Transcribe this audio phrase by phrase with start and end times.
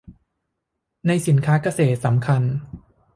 [1.07, 2.41] ในสินค้าเกษตรสำคัญ